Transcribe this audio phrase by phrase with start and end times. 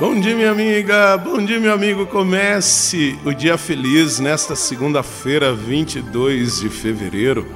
[0.00, 1.18] Bom dia, minha amiga.
[1.18, 2.06] Bom dia, meu amigo.
[2.06, 7.46] Comece o dia feliz nesta segunda-feira, 22 de fevereiro.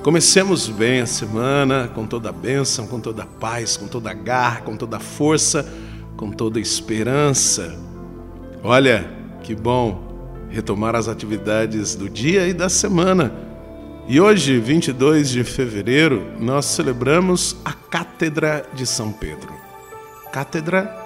[0.00, 4.14] Comecemos bem a semana com toda a bênção, com toda a paz, com toda a
[4.14, 5.68] garra, com toda a força,
[6.16, 7.76] com toda a esperança.
[8.62, 9.10] Olha,
[9.42, 13.34] que bom retomar as atividades do dia e da semana.
[14.06, 19.52] E hoje, 22 de fevereiro, nós celebramos a Cátedra de São Pedro.
[20.32, 21.01] Cátedra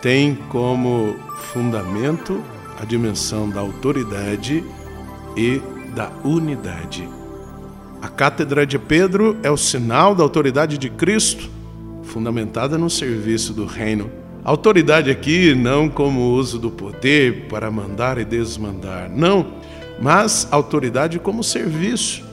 [0.00, 1.16] tem como
[1.52, 2.42] fundamento
[2.80, 4.64] a dimensão da autoridade
[5.36, 5.60] e
[5.94, 7.08] da unidade.
[8.00, 11.50] A Cátedra de Pedro é o sinal da autoridade de Cristo,
[12.04, 14.10] fundamentada no serviço do reino.
[14.44, 19.54] Autoridade aqui não como uso do poder para mandar e desmandar, não,
[20.00, 22.24] mas autoridade como serviço.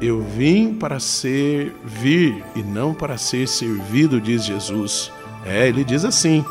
[0.00, 5.12] Eu vim para servir e não para ser servido, diz Jesus.
[5.46, 6.44] É, ele diz assim: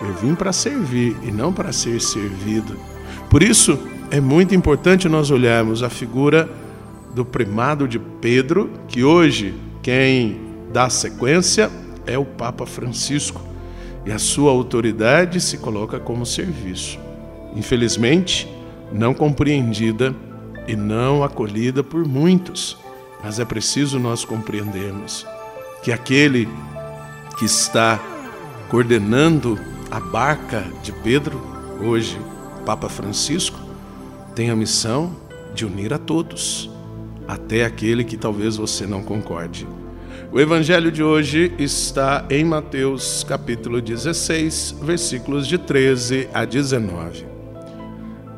[0.00, 2.76] eu vim para servir e não para ser servido.
[3.30, 3.78] Por isso,
[4.10, 6.48] é muito importante nós olharmos a figura
[7.14, 10.40] do primado de Pedro, que hoje quem
[10.72, 11.70] dá sequência
[12.06, 13.40] é o Papa Francisco,
[14.04, 16.98] e a sua autoridade se coloca como serviço.
[17.56, 18.48] Infelizmente,
[18.92, 20.14] não compreendida
[20.66, 22.76] e não acolhida por muitos,
[23.22, 25.26] mas é preciso nós compreendermos
[25.82, 26.48] que aquele
[27.38, 28.00] que está
[28.68, 29.58] coordenando
[29.94, 31.40] a barca de Pedro,
[31.80, 32.18] hoje
[32.66, 33.60] Papa Francisco,
[34.34, 35.14] tem a missão
[35.54, 36.68] de unir a todos,
[37.28, 39.68] até aquele que talvez você não concorde.
[40.32, 47.24] O evangelho de hoje está em Mateus capítulo 16, versículos de 13 a 19.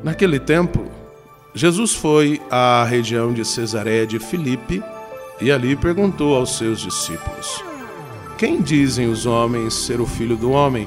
[0.05, 0.85] Naquele tempo,
[1.55, 4.83] Jesus foi à região de Cesareia de Filipe
[5.41, 7.65] e ali perguntou aos seus discípulos:
[8.37, 10.87] Quem dizem os homens ser o filho do homem?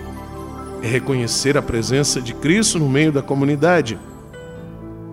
[0.81, 3.99] é reconhecer a presença de Cristo no meio da comunidade.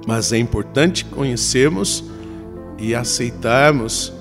[0.06, 2.04] Mas é importante conhecermos
[2.78, 4.12] e aceitarmos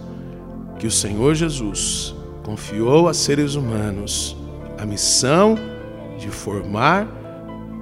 [0.78, 2.14] que o Senhor Jesus
[2.44, 4.36] confiou a seres humanos
[4.78, 5.56] a missão
[6.20, 7.08] de formar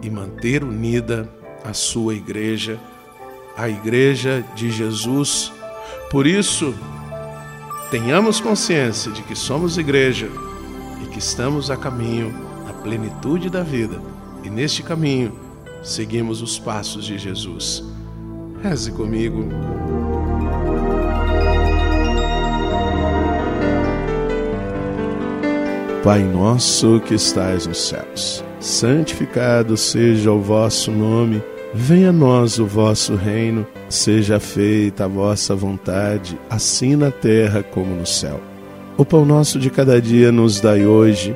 [0.01, 1.27] e manter unida
[1.63, 2.79] a sua igreja,
[3.57, 5.51] a igreja de Jesus.
[6.11, 6.75] Por isso,
[7.89, 10.29] tenhamos consciência de que somos igreja
[11.03, 12.44] e que estamos a caminho
[12.85, 13.99] plenitude da vida
[14.43, 15.33] e neste caminho
[15.81, 17.83] seguimos os passos de Jesus.
[18.61, 19.49] Reze comigo.
[26.03, 31.41] Pai nosso que estais nos céus, santificado seja o vosso nome,
[31.73, 37.95] venha a nós o vosso reino, seja feita a vossa vontade, assim na terra como
[37.95, 38.39] no céu.
[38.95, 41.35] O pão nosso de cada dia nos dai hoje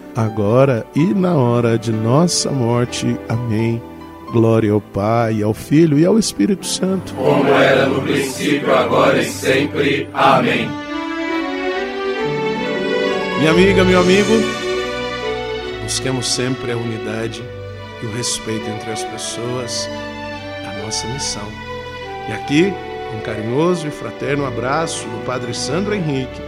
[0.15, 3.17] agora e na hora de nossa morte.
[3.29, 3.81] Amém.
[4.31, 7.13] Glória ao Pai, ao Filho e ao Espírito Santo.
[7.13, 10.09] Como era no princípio, agora e sempre.
[10.13, 10.69] Amém.
[13.39, 14.31] Minha amiga, meu amigo,
[15.83, 17.43] busquemos sempre a unidade
[18.01, 19.89] e o respeito entre as pessoas,
[20.65, 21.47] a nossa missão.
[22.29, 22.73] E aqui,
[23.17, 26.41] um carinhoso e fraterno abraço do Padre Sandro Henrique,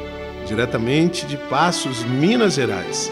[0.46, 3.12] diretamente de Passos, Minas Gerais.